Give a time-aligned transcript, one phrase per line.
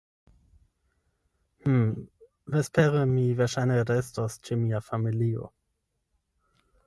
[1.65, 1.91] Hm,
[2.55, 5.51] vespere mi verŝajne restos ĉe mia familio.